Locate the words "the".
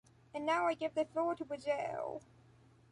0.95-1.05